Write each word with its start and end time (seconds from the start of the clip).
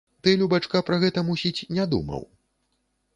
Ты, 0.27 0.31
любачка, 0.41 0.81
пра 0.87 0.97
гэта, 1.03 1.23
мусіць, 1.27 1.65
не 1.79 1.85
думаў? 1.95 2.25